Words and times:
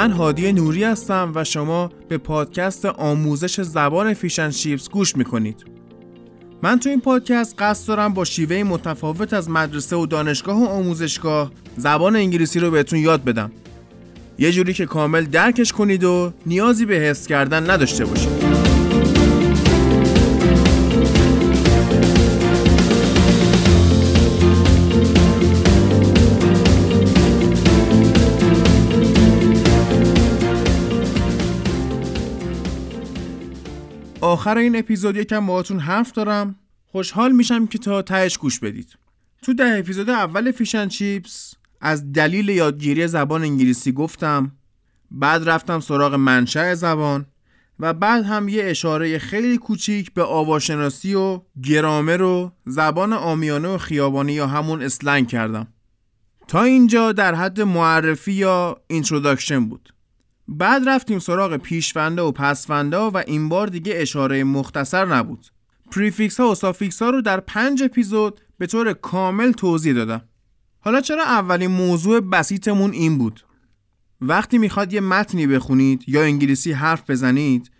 من 0.00 0.10
هادی 0.10 0.52
نوری 0.52 0.84
هستم 0.84 1.32
و 1.34 1.44
شما 1.44 1.90
به 2.08 2.18
پادکست 2.18 2.86
آموزش 2.86 3.60
زبان 3.60 4.14
فیشن 4.14 4.50
شیپس 4.50 4.90
گوش 4.90 5.16
می‌کنید. 5.16 5.64
من 6.62 6.78
تو 6.78 6.90
این 6.90 7.00
پادکست 7.00 7.54
قصد 7.58 7.88
دارم 7.88 8.14
با 8.14 8.24
شیوه 8.24 8.62
متفاوت 8.62 9.32
از 9.32 9.50
مدرسه 9.50 9.96
و 9.96 10.06
دانشگاه 10.06 10.62
و 10.62 10.66
آموزشگاه 10.66 11.52
زبان 11.76 12.16
انگلیسی 12.16 12.60
رو 12.60 12.70
بهتون 12.70 12.98
یاد 12.98 13.24
بدم. 13.24 13.52
یه 14.38 14.52
جوری 14.52 14.74
که 14.74 14.86
کامل 14.86 15.24
درکش 15.24 15.72
کنید 15.72 16.04
و 16.04 16.32
نیازی 16.46 16.86
به 16.86 16.94
حفظ 16.94 17.26
کردن 17.26 17.70
نداشته 17.70 18.04
باشید. 18.04 18.39
آخر 34.30 34.58
این 34.58 34.76
اپیزود 34.76 35.16
یکم 35.16 35.46
باهاتون 35.46 35.78
حرف 35.78 36.12
دارم. 36.12 36.56
خوشحال 36.86 37.32
میشم 37.32 37.66
که 37.66 37.78
تا 37.78 38.02
تهش 38.02 38.38
گوش 38.38 38.60
بدید. 38.60 38.98
تو 39.42 39.54
ده 39.54 39.78
اپیزود 39.78 40.10
اول 40.10 40.52
فیش 40.52 40.76
اند 40.76 40.88
چیپس 40.88 41.54
از 41.80 42.12
دلیل 42.12 42.48
یادگیری 42.48 43.06
زبان 43.06 43.42
انگلیسی 43.42 43.92
گفتم 43.92 44.52
بعد 45.10 45.48
رفتم 45.48 45.80
سراغ 45.80 46.14
منشأ 46.14 46.74
زبان 46.74 47.26
و 47.78 47.92
بعد 47.92 48.24
هم 48.24 48.48
یه 48.48 48.64
اشاره 48.64 49.18
خیلی 49.18 49.58
کوچیک 49.58 50.14
به 50.14 50.22
آواشناسی 50.22 51.14
و 51.14 51.40
گرامر 51.62 52.22
و 52.22 52.52
زبان 52.66 53.12
عامیانه 53.12 53.68
و 53.68 53.78
خیابانی 53.78 54.32
یا 54.32 54.46
همون 54.46 54.82
slang 54.82 55.28
کردم. 55.28 55.66
تا 56.48 56.62
اینجا 56.62 57.12
در 57.12 57.34
حد 57.34 57.60
معرفی 57.60 58.32
یا 58.32 58.80
introduction 58.86 59.68
بود. 59.68 59.92
بعد 60.52 60.88
رفتیم 60.88 61.18
سراغ 61.18 61.56
پیشوندها 61.56 62.22
و 62.22 62.32
پسوندها 62.32 62.96
و 62.96 63.22
این 63.26 63.48
بار 63.48 63.66
دیگه 63.66 63.92
اشاره 63.96 64.44
مختصر 64.44 65.04
نبود. 65.04 65.46
prefix 65.90 66.40
ها 66.40 66.50
و 66.50 66.54
suffix 66.54 67.02
ها 67.02 67.10
رو 67.10 67.22
در 67.22 67.40
پنج 67.40 67.82
اپیزود 67.82 68.40
به 68.58 68.66
طور 68.66 68.92
کامل 68.92 69.52
توضیح 69.52 69.94
دادم. 69.94 70.22
حالا 70.80 71.00
چرا 71.00 71.24
اولین 71.24 71.70
موضوع 71.70 72.20
بسیطمون 72.20 72.90
این 72.92 73.18
بود؟ 73.18 73.40
وقتی 74.20 74.58
می‌خواد 74.58 74.92
یه 74.92 75.00
متنی 75.00 75.46
بخونید 75.46 76.04
یا 76.06 76.22
انگلیسی 76.22 76.72
حرف 76.72 77.10
بزنید 77.10 77.70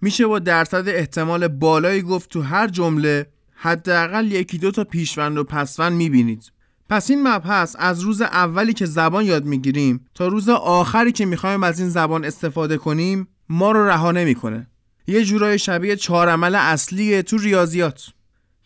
میشه 0.00 0.26
با 0.26 0.38
درصد 0.38 0.88
احتمال 0.88 1.48
بالایی 1.48 2.02
گفت 2.02 2.30
تو 2.30 2.42
هر 2.42 2.68
جمله 2.68 3.26
حداقل 3.54 4.32
یکی 4.32 4.58
دو 4.58 4.70
تا 4.70 4.84
پیشوند 4.84 5.38
و 5.38 5.44
پسوند 5.44 5.92
می‌بینید. 5.92 6.52
پس 6.88 7.10
این 7.10 7.28
مبحث 7.28 7.76
از 7.78 8.00
روز 8.00 8.22
اولی 8.22 8.72
که 8.72 8.86
زبان 8.86 9.24
یاد 9.24 9.44
می‌گیریم 9.44 10.06
تا 10.14 10.28
روز 10.28 10.48
آخری 10.48 11.12
که 11.12 11.26
می‌خوایم 11.26 11.62
از 11.62 11.80
این 11.80 11.88
زبان 11.88 12.24
استفاده 12.24 12.76
کنیم 12.76 13.28
ما 13.48 13.72
رو 13.72 13.86
رها 13.86 14.12
نمی‌کنه. 14.12 14.66
یه 15.06 15.24
جورایی 15.24 15.58
شبیه 15.58 15.96
چهار 15.96 16.28
عمل 16.28 16.54
اصلی 16.54 17.22
تو 17.22 17.38
ریاضیاته. 17.38 18.06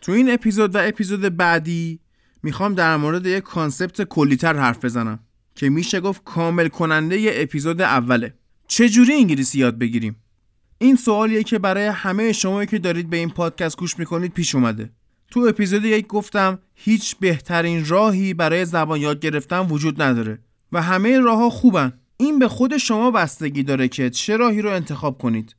تو 0.01 0.13
این 0.13 0.33
اپیزود 0.33 0.75
و 0.75 0.79
اپیزود 0.89 1.37
بعدی 1.37 2.01
می‌خوام 2.43 2.75
در 2.75 2.97
مورد 2.97 3.27
یک 3.27 3.43
concept 3.43 4.03
کلی‌تر 4.03 4.57
حرف 4.57 4.85
بزنم 4.85 5.21
که 5.55 5.71
میشه 5.71 6.01
گفت 6.01 6.25
کامل 6.25 6.69
کننده 6.69 7.21
ی 7.21 7.33
اپیزود 7.35 7.81
اوله. 7.81 8.35
چجوری 8.69 9.15
انگلیسی 9.15 9.59
یاد 9.59 9.79
بگیریم؟ 9.79 10.17
این 10.79 10.97
سوالیه 10.97 11.43
که 11.43 11.59
برای 11.59 11.87
همه 11.87 12.33
شما 12.33 12.65
که 12.65 12.79
دارید 12.79 13.11
به 13.11 13.17
این 13.17 13.31
پادکست 13.31 13.77
گوش 13.77 13.99
می‌کنید 13.99 14.33
پیش 14.33 14.55
اومده. 14.55 14.91
تو 15.33 15.41
اپیزود 15.41 15.85
یک 15.85 16.07
گفتم 16.07 16.59
هیچ 16.75 17.17
بهترین 17.17 17.87
راهی 17.87 18.35
برای 18.35 18.65
زبان 18.65 19.01
یاد 19.01 19.21
گرفتن 19.21 19.59
وجود 19.59 20.03
نداره 20.03 20.39
و 20.73 20.83
همه 20.83 21.19
راه 21.19 21.39
ها 21.39 21.51
خوبن. 21.51 21.93
این 22.17 22.39
به 22.39 22.49
خود 22.49 22.77
شما 22.77 23.11
بستگی 23.11 23.63
داره 23.63 23.89
که 23.89 24.11
چه 24.11 24.37
راهی 24.37 24.63
رو 24.63 24.71
انتخاب 24.71 25.19
کنید. 25.19 25.57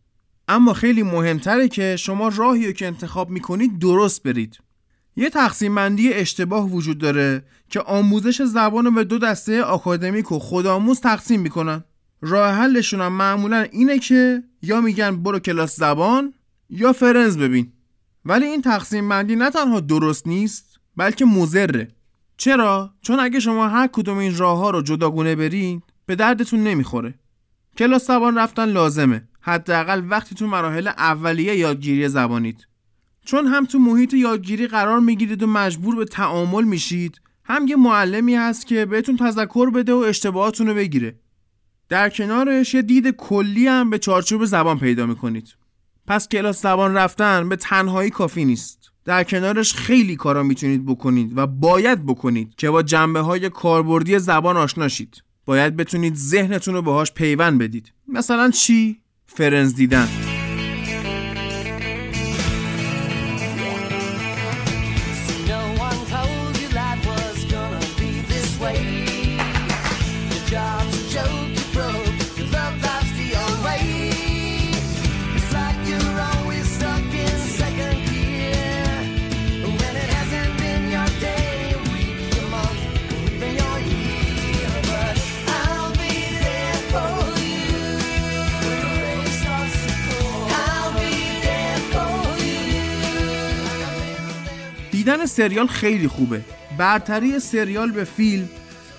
اما 0.48 0.74
خیلی 0.74 1.04
مهمتره 1.04 1.68
که 1.68 1.96
شما 1.96 2.28
راهی 2.28 2.68
رو 2.68 2.74
که 2.74 2.88
انتخاب 2.88 3.30
می‌کنید 3.30 3.80
درست 3.80 4.24
برید. 4.24 4.58
یه 5.16 5.30
تقسیم 5.30 5.76
بندی 5.76 6.14
اشتباه 6.14 6.70
وجود 6.70 6.98
داره 6.98 7.44
که 7.70 7.80
آموزش 7.80 8.42
زبان 8.42 8.86
رو 8.86 8.92
به 8.92 9.04
دو 9.04 9.18
دسته 9.18 9.64
آکادمیک 9.64 10.32
و 10.32 10.40
خودآموز 10.40 11.00
تقسیم 11.00 11.42
می‌کنن. 11.42 11.84
راه 12.22 12.52
حلشون 12.52 13.02
هم 13.02 13.14
معمولا 13.14 13.66
اینه 13.72 14.00
که 14.00 14.44
یا 14.62 14.82
میگن 14.82 15.24
برو 15.24 15.40
کلاس 15.40 15.76
زبان 15.76 16.34
یا 16.70 16.94
فرنز 16.94 17.38
ببین. 17.38 17.74
ولی 18.26 18.46
این 18.46 18.62
تقسیم 18.62 19.10
بندی 19.10 19.36
نه 19.36 19.50
تنها 19.50 19.80
درست 19.80 20.28
نیست 20.28 20.80
بلکه 20.98 21.26
مزره 21.26 21.88
چرا؟ 22.38 22.94
چون 23.02 23.20
اگه 23.20 23.40
شما 23.40 23.68
هر 23.68 23.88
کدوم 23.88 24.18
این 24.18 24.38
راه 24.38 24.58
ها 24.58 24.70
رو 24.70 24.82
جداگونه 24.82 25.36
برید 25.36 25.84
به 26.06 26.16
دردتون 26.16 26.64
نمی‌خوره. 26.64 27.14
کلاس 27.78 28.08
زبان 28.08 28.38
رفتن 28.38 28.66
لازمه. 28.66 29.28
حداقل 29.42 30.04
وقتی 30.10 30.36
تو 30.36 30.48
مراحل 30.48 30.88
اولیه 30.88 31.58
یادگیری 31.58 32.08
زبانید 32.08 32.68
چون 33.26 33.46
هم 33.46 33.66
تو 33.66 33.80
محیط 33.80 34.14
یادگیری 34.14 34.68
قرار 34.68 35.00
می‌گیرید 35.00 35.44
و 35.44 35.48
مجبور 35.48 35.96
به 35.96 36.06
تعامل 36.06 36.64
میشید 36.64 37.22
هم 37.46 37.68
یه 37.68 37.76
معلمی 37.76 38.36
هست 38.36 38.68
که 38.68 38.86
بهتون 38.86 39.18
تذکر 39.18 39.70
بده 39.70 39.94
و 39.94 39.98
اشتباهاتون 39.98 40.68
رو 40.68 40.74
بگیره. 40.74 41.20
در 41.90 42.10
کنارش 42.10 42.74
یه 42.74 42.82
دید 42.82 43.08
کلی 43.08 43.68
هم 43.68 43.90
به 43.90 44.00
چارچوب 44.00 44.46
زبان 44.46 44.80
پیدا 44.80 45.06
می‌کنید. 45.06 45.56
پس 46.08 46.28
کلاس 46.28 46.62
زبان 46.62 46.94
رفتن 46.94 47.50
به 47.50 47.56
تنهایی 47.56 48.10
کافی 48.10 48.46
نیست. 48.46 48.92
در 49.06 49.24
کنارش 49.24 49.74
خیلی 49.74 50.16
کارا 50.16 50.44
می‌تونید 50.44 50.86
بکنید 50.86 51.38
و 51.38 51.48
باید 51.48 52.06
بکنید 52.06 52.56
که 52.56 52.70
با 52.70 52.84
جنبه 52.84 53.20
های 53.20 53.50
کاربردی 53.50 54.20
زبان 54.20 54.58
آشنا 54.58 54.88
شید. 54.88 55.24
باید 55.46 55.76
بتونید 55.76 56.16
ذهنتون 56.16 56.74
رو 56.74 56.82
باهاش 56.82 57.12
پیوند 57.12 57.60
بدید. 57.60 57.94
مثلا 58.08 58.52
چی؟ 58.52 59.02
فرنز 59.26 59.76
دیدن. 59.76 60.08
دیدن 95.04 95.26
سریال 95.26 95.68
خیلی 95.68 96.08
خوبه. 96.08 96.42
برتری 96.78 97.40
سریال 97.40 97.92
به 97.92 98.04
فیلم 98.04 98.50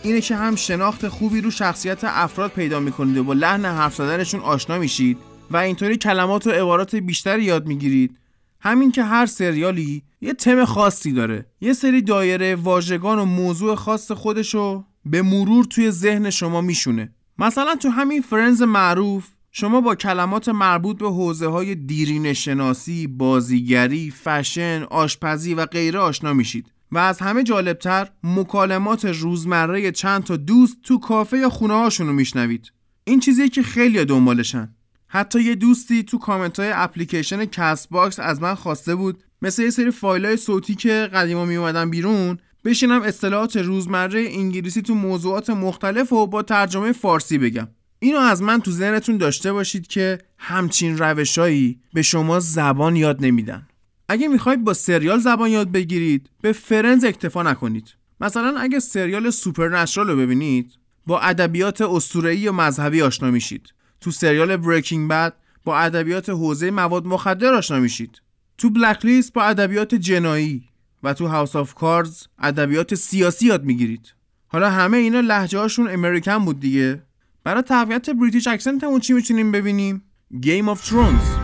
اینه 0.03 0.21
که 0.21 0.37
هم 0.37 0.57
شناخت 0.57 1.09
خوبی 1.09 1.41
رو 1.41 1.51
شخصیت 1.51 2.05
افراد 2.05 2.51
پیدا 2.51 2.81
می‌کنید 2.81 3.17
و 3.17 3.25
با 3.25 3.33
لحن 3.33 3.65
حرف 3.65 3.95
زدنشون 3.95 4.41
آشنا 4.41 4.79
میشید 4.79 5.19
و 5.51 5.57
اینطوری 5.57 5.97
کلمات 5.97 6.47
و 6.47 6.51
عبارات 6.51 6.97
بیشتری 6.97 7.45
یاد 7.45 7.67
می‌گیرید. 7.67 8.19
همین 8.61 8.93
که 8.93 9.03
هر 9.03 9.27
سریالی 9.27 10.03
یه 10.21 10.33
تم 10.33 10.65
خاصی 10.65 11.13
داره. 11.13 11.47
یه 11.61 11.73
سری 11.73 12.03
دایره 12.03 12.55
واژگان 12.55 13.19
و 13.19 13.25
موضوع 13.25 13.75
خاص 13.75 14.13
خودشو 14.13 14.85
به 15.05 15.23
مرور 15.23 15.65
توی 15.65 15.91
ذهن 15.91 16.31
شما 16.31 16.61
میشونه. 16.61 17.13
مثلا 17.39 17.75
تو 17.75 17.89
همین 17.89 18.23
فرنز 18.23 18.63
معروف 18.63 19.29
شما 19.57 19.81
با 19.81 19.95
کلمات 19.95 20.49
مربوط 20.49 20.99
به 20.99 21.09
حوزه 21.09 21.47
های 21.47 21.75
دیرین 21.75 22.33
شناسی، 22.33 23.07
بازیگری، 23.07 24.11
فشن، 24.11 24.83
آشپزی 24.83 25.55
و 25.55 25.67
غیره 25.67 25.99
آشنا 25.99 26.33
میشید 26.33 26.73
و 26.93 26.99
از 26.99 27.19
همه 27.19 27.43
جالبتر 27.43 28.11
مکالمات 28.23 29.05
روزمره 29.05 29.93
چند 29.93 30.25
تا 30.25 30.37
دوست 30.37 30.77
تو 30.83 30.99
کافه 30.99 31.39
یا 31.39 31.49
خونه 31.49 31.75
هاشون 31.75 32.07
رو 32.07 32.13
میشنوید. 32.13 32.73
این 33.05 33.21
چیزیه 33.21 33.49
که 33.49 33.63
خیلی 33.63 34.05
دنبالشن. 34.05 34.75
حتی 35.07 35.43
یه 35.43 35.55
دوستی 35.55 36.03
تو 36.03 36.19
کامنت 36.19 36.61
های 36.61 36.71
اپلیکیشن 36.75 37.45
کست 37.45 37.91
باکس 37.91 38.21
از 38.21 38.43
من 38.43 38.55
خواسته 38.55 38.95
بود 38.95 39.25
مثل 39.43 39.63
یه 39.63 39.71
سری 39.71 39.91
فایل 39.91 40.27
های 40.27 40.37
صوتی 40.37 40.75
که 40.75 41.11
قدیما 41.15 41.45
می 41.45 41.57
اومدن 41.57 41.91
بیرون 41.91 42.39
بشینم 42.65 43.03
اصطلاحات 43.03 43.57
روزمره 43.57 44.21
انگلیسی 44.31 44.83
تو 44.83 44.95
موضوعات 44.95 45.51
مختلف 45.51 46.13
و 46.13 46.27
با 46.27 46.43
ترجمه 46.43 46.93
فارسی 46.93 47.39
بگم. 47.39 47.69
اینو 48.05 48.19
از 48.19 48.43
من 48.43 48.61
تو 48.61 48.71
ذهنتون 48.71 49.17
داشته 49.17 49.53
باشید 49.53 49.87
که 49.87 50.19
همچین 50.39 50.99
روشایی 50.99 51.81
به 51.93 52.03
شما 52.03 52.41
زبان 52.41 52.97
یاد 52.97 53.25
نمیدن. 53.25 53.69
اگه 54.09 54.29
می‌خواید 54.29 54.65
با 54.65 54.75
سریال 54.75 55.19
زبان 55.19 55.51
یاد 55.51 55.73
بگیرید 55.73 56.31
به 56.41 56.53
فرنز 56.53 57.05
اکتفا 57.05 57.43
نکنید. 57.43 57.95
مثلا 58.21 58.59
اگه 58.59 58.81
سریال 58.81 59.31
سوپرنچرال 59.31 60.09
رو 60.09 60.17
ببینید 60.17 60.73
با 61.07 61.21
ادبیات 61.21 61.81
اسطوره‌ای 61.81 62.49
و 62.49 62.53
مذهبی 62.53 63.03
آشنا 63.03 63.31
میشید. 63.31 63.75
تو 64.01 64.11
سریال 64.11 64.57
بریکینگ 64.57 65.11
بد 65.11 65.35
با 65.65 65.79
ادبیات 65.79 66.31
حوزه 66.31 66.71
مواد 66.71 67.07
مخدر 67.07 67.55
آشنا 67.55 67.81
میشید. 67.81 68.23
تو 68.59 68.71
بلک 68.71 69.05
لیست 69.05 69.33
با 69.33 69.43
ادبیات 69.43 69.95
جنایی. 69.95 70.65
و 71.03 71.15
تو 71.15 71.27
هاوس 71.27 71.57
آف 71.57 71.75
کاردز 71.75 72.27
ادبیات 72.39 72.95
سیاسی 72.95 73.47
یاد 73.47 73.65
می‌گیرید. 73.65 74.15
حالا 74.47 74.71
همه 74.71 74.97
اینا 74.97 75.21
لهجه 75.21 75.59
هاشون 75.59 75.89
American 75.91 76.39
بود 76.39 76.61
دیگه. 76.61 77.03
برای 77.45 77.63
تقویت 77.63 78.11
British 78.11 78.47
accent 78.47 78.85
هم 78.85 79.01
چی 79.01 79.13
می‌تونیم 79.13 79.53
ببینیم؟ 79.53 80.03
Game 80.33 80.77
of 80.77 80.89
Thrones. 80.89 81.44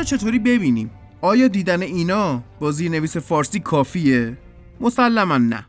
رو 0.00 0.04
چطوری 0.04 0.38
ببینیم؟ 0.38 0.90
آیا 1.20 1.48
دیدن 1.48 1.82
اینا 1.82 2.42
با 2.60 2.72
زیرنویس 2.72 3.16
فارسی 3.16 3.60
کافیه؟ 3.60 4.38
مسلما 4.80 5.38
نه. 5.38 5.66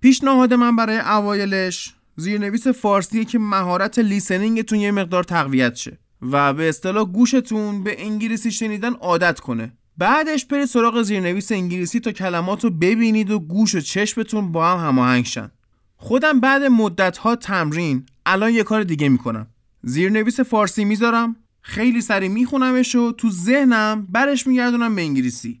پیشنهاد 0.00 0.54
من 0.54 0.76
برای 0.76 0.98
اوایلش 0.98 1.94
زیرنویس 2.16 2.66
فارسیه 2.66 3.24
که 3.24 3.38
مهارت 3.38 3.98
لیسنینگتون 3.98 4.78
یه 4.78 4.90
مقدار 4.90 5.24
تقویت 5.24 5.74
شه 5.74 5.98
و 6.22 6.54
به 6.54 6.68
اصطلاح 6.68 7.04
گوشتون 7.04 7.84
به 7.84 8.06
انگلیسی 8.06 8.50
شنیدن 8.50 8.92
عادت 8.92 9.40
کنه. 9.40 9.72
بعدش 9.98 10.44
برید 10.44 10.64
سراغ 10.64 11.02
زیرنویس 11.02 11.52
انگلیسی 11.52 12.00
تا 12.00 12.12
کلمات 12.12 12.64
رو 12.64 12.70
ببینید 12.70 13.30
و 13.30 13.38
گوش 13.38 13.74
و 13.74 13.80
چشمتون 13.80 14.52
با 14.52 14.70
هم 14.70 14.86
هماهنگ 14.86 15.24
شن. 15.24 15.50
خودم 15.96 16.40
بعد 16.40 16.62
مدت 16.62 17.16
ها 17.16 17.36
تمرین 17.36 18.06
الان 18.26 18.52
یه 18.52 18.62
کار 18.62 18.82
دیگه 18.84 19.08
می‌کنم. 19.08 19.46
زیرنویس 19.82 20.40
فارسی 20.40 20.84
می‌ذارم 20.84 21.36
خیلی 21.66 22.00
سری 22.00 22.28
میخونمش 22.28 22.94
و 22.94 23.12
تو 23.12 23.30
ذهنم 23.30 24.06
برش 24.10 24.46
میگردونم 24.46 24.94
به 24.94 25.02
انگلیسی. 25.02 25.60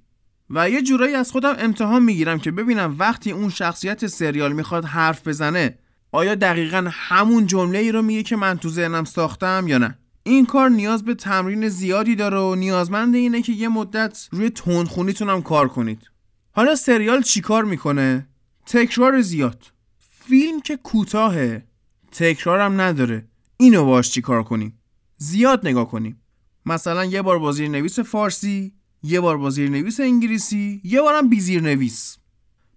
و 0.50 0.70
یه 0.70 0.82
جورایی 0.82 1.14
از 1.14 1.30
خودم 1.30 1.56
امتحان 1.58 2.02
می‌گیرم 2.02 2.38
که 2.38 2.50
ببینم 2.50 2.96
وقتی 2.98 3.30
اون 3.30 3.50
شخصیت 3.50 4.06
سریال 4.06 4.52
می‌خواد 4.52 4.84
حرف 4.84 5.28
بزنه 5.28 5.78
آیا 6.12 6.34
دقیقا 6.34 6.86
همون 6.90 7.46
جمله 7.46 7.78
ای 7.78 7.92
رو 7.92 8.02
میگه 8.02 8.22
که 8.22 8.36
من 8.36 8.58
تو 8.58 8.68
ذهنم 8.68 9.04
ساختم 9.04 9.64
یا 9.68 9.78
نه؟ 9.78 9.98
این 10.22 10.46
کار 10.46 10.68
نیاز 10.68 11.04
به 11.04 11.14
تمرین 11.14 11.68
زیادی 11.68 12.14
داره 12.14 12.38
و 12.38 12.54
نیازمند 12.54 13.14
اینه 13.14 13.42
که 13.42 13.52
یه 13.52 13.68
مدت 13.68 14.28
روی 14.32 14.50
تندخونیتونم 14.50 15.42
کار 15.42 15.68
کنید. 15.68 16.10
حالا 16.52 16.74
سریال 16.74 17.22
چیکار 17.22 17.64
می‌کنه؟ 17.64 18.28
تکرار 18.66 19.20
زیاد. 19.20 19.62
فیلم 19.98 20.60
که 20.60 20.76
کوتاهه 20.76 21.66
تکرارم 22.12 22.80
نداره. 22.80 23.28
اینو 23.56 23.84
باش 23.84 24.10
چیکار 24.10 24.42
کنیم؟ 24.42 24.78
زیاد 25.24 25.66
نگاه 25.66 25.88
کنیم 25.90 26.20
مثلا 26.66 27.04
یه 27.04 27.22
بار 27.22 27.38
با 27.38 27.50
نویس 27.50 27.98
فارسی 27.98 28.72
یه 29.02 29.20
بار 29.20 29.36
با 29.36 29.48
نویس 29.48 30.00
انگلیسی 30.00 30.80
یه 30.84 31.00
بارم 31.00 31.28
بی 31.28 31.60
نویس 31.60 32.18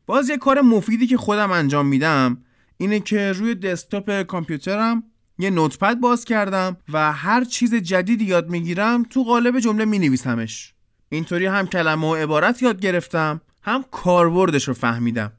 باز 0.06 0.30
یه 0.30 0.38
کار 0.38 0.62
مفیدی 0.62 1.08
که 1.08 1.18
خودم 1.18 1.52
انجام 1.52 1.88
میدم 1.88 2.38
اینه 2.78 3.00
که 3.00 3.32
روی 3.32 3.56
دسکتاپ 3.56 4.22
کامپیوترم 4.22 5.04
یه 5.40 5.50
نوتپد 5.50 6.00
باز 6.00 6.26
کردم 6.26 6.78
و 6.94 7.12
هر 7.12 7.44
چیز 7.44 7.76
جدیدی 7.76 8.26
یاد 8.26 8.50
می‌گیرم 8.50 9.04
تو 9.04 9.24
قالب 9.24 9.60
جمله 9.60 9.86
می 9.86 10.00
نویسمش 10.00 10.74
اینطوری 11.10 11.46
هم 11.46 11.68
کلمه 11.68 12.08
و 12.08 12.16
عبارت 12.16 12.62
یاد 12.62 12.80
گرفتم 12.80 13.42
هم 13.62 13.86
کاربردش 13.92 14.68
رو 14.68 14.74
فهمیدم. 14.74 15.32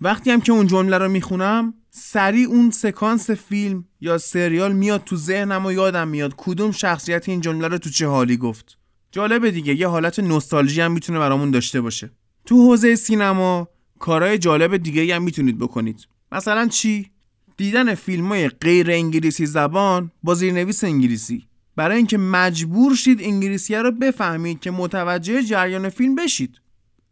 وقتی 0.00 0.30
هم 0.30 0.40
که 0.40 0.52
اون 0.52 0.66
جمله 0.66 0.98
رو 0.98 1.08
می‌خونم 1.08 1.74
سریع 1.90 2.48
اون 2.48 2.70
سکانس 2.70 3.30
فیلم 3.30 3.84
یا 4.00 4.18
سریال 4.18 4.72
میاد 4.72 5.04
تو 5.04 5.16
ذهنم 5.16 5.66
و 5.66 5.72
یادم 5.72 6.08
میاد 6.08 6.34
کدوم 6.36 6.70
شخصیت 6.70 7.28
این 7.28 7.40
جمله 7.40 7.68
رو 7.68 7.78
تو 7.78 7.90
چه 7.90 8.06
حالی 8.06 8.36
گفت. 8.36 8.78
جالبه 9.12 9.50
دیگه 9.50 9.74
یه 9.74 9.88
حالت 9.88 10.18
نوستالژی 10.18 10.80
هم 10.80 10.92
می‌تونه 10.92 11.18
برامون 11.18 11.50
داشته 11.50 11.80
باشه. 11.80 12.10
تو 12.46 12.56
حوزه 12.56 12.94
سینما 12.96 13.68
کارهای 13.98 14.38
جالب 14.38 14.76
دیگه 14.76 15.14
هم 15.14 15.22
می‌تونید 15.22 15.58
بکنید. 15.58 16.06
مثلا 16.32 16.68
چی؟ 16.68 17.10
دیدن 17.56 17.94
فیلم 17.94 18.28
های 18.28 18.48
غیر 18.48 18.90
انگلیسی 18.90 19.46
زبان 19.46 20.10
با 20.22 20.34
زیرنویس 20.34 20.84
انگلیسی. 20.84 21.46
برای 21.76 21.96
اینکه 21.96 22.18
مجبور 22.18 22.94
شید 22.94 23.22
انگلیسی 23.22 23.74
رو 23.74 23.90
بفهمید 23.90 24.60
که 24.60 24.70
متوجه 24.70 25.42
جریان 25.42 25.88
فیلم 25.88 26.14
بشید. 26.14 26.60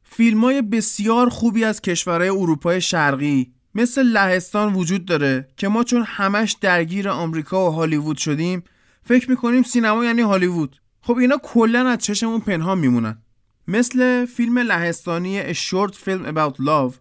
فیلم 0.05 0.45
های 0.45 0.63
بسیار 0.63 1.29
خوبی 1.29 1.65
از 1.65 1.81
کشورهای 1.81 2.29
اروپای 2.29 2.81
شرقی 2.81 3.53
مثل 3.79 4.03
لهستان 4.03 4.75
وجود 4.75 5.05
داره 5.05 5.49
که 5.57 5.69
ما 5.69 5.85
چون 5.85 6.05
همش 6.07 6.57
درگیر 6.61 7.09
آمریکا 7.09 7.71
و 7.71 7.75
هالیوود 7.75 8.17
شدیم 8.17 8.63
فکر 9.05 9.31
می‌کنیم 9.31 9.63
سینما 9.63 10.05
یعنی 10.05 10.23
هالیوود 10.23 10.81
خب 11.03 11.17
اینا 11.17 11.37
کلا 11.43 11.89
از 11.89 11.99
چشمون 11.99 12.41
پنهان 12.41 12.79
میمونن 12.79 13.23
مثل 13.69 14.27
فیلم 14.27 14.59
لهستانی 14.59 15.55
A 15.55 15.57
Short 15.57 15.95
Film 15.95 16.27
About 16.33 16.57
Love 16.57 16.95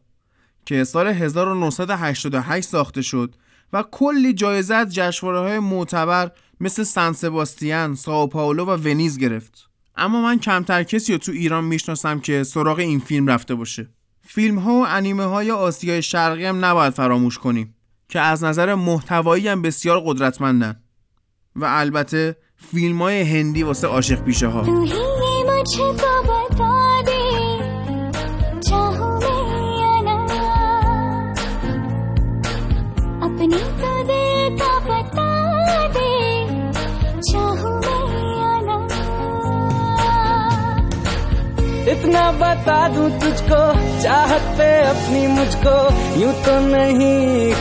که 0.65 0.83
سال 0.83 1.07
1988 1.07 2.68
ساخته 2.68 3.01
شد 3.01 3.35
و 3.73 3.83
کلی 3.91 4.33
جایزه 4.33 4.75
از 4.75 4.95
جشنواره 4.95 5.39
های 5.39 5.59
معتبر 5.59 6.31
مثل 6.59 6.83
سان 6.83 7.13
سباستیان، 7.13 7.95
ساو 7.95 8.27
پائولو 8.27 8.65
و 8.65 8.69
ونیز 8.69 9.18
گرفت. 9.18 9.69
اما 9.95 10.21
من 10.21 10.39
کمتر 10.39 10.83
کسی 10.83 11.12
رو 11.13 11.18
تو 11.18 11.31
ایران 11.31 11.63
می‌شناسم 11.63 12.19
که 12.19 12.44
سراغ 12.44 12.80
این 12.80 13.00
فیلم 13.00 13.27
رفته 13.27 13.56
باشه. 13.56 13.89
فیلم 14.29 14.59
ها 14.59 14.74
و 14.74 14.85
انیمه 14.88 15.24
های 15.24 15.51
آسیای 15.51 16.01
شرقی 16.01 16.45
هم 16.45 16.65
نباید 16.65 16.94
فراموش 16.94 17.38
کنیم 17.38 17.75
که 18.09 18.19
از 18.19 18.44
نظر 18.44 18.75
محتوایی 18.75 19.47
هم 19.47 19.62
بسیار 19.62 20.01
قدرتمندن. 20.06 20.75
و 21.56 21.65
البته 21.65 22.38
فیلم 22.71 23.01
های 23.01 23.21
هندی 23.21 23.63
واسه 23.63 23.88
عاشق 23.88 24.24
پیشه 24.24 24.47
ها 24.47 24.63
बता 42.26 42.89
दूं 42.89 43.08
तुझको 43.20 43.60
चाहत 44.03 44.44
पे 44.58 44.69
अपनी 44.84 45.27
मुझको 45.36 45.77
यूं 46.20 46.32
तो 46.44 46.55
नहीं 46.72 47.53